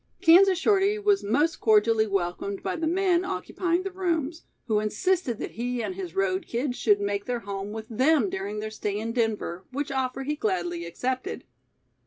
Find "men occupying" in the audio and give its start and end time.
2.87-3.83